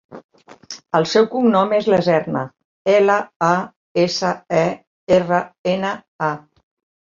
El 0.99 1.03
seu 1.11 1.27
cognom 1.33 1.75
és 1.81 1.89
Laserna: 1.95 2.41
ela, 2.95 3.19
a, 3.51 3.53
essa, 4.07 4.35
e, 4.65 4.67
erra, 5.23 5.45
ena, 5.79 5.97
a. 6.33 6.35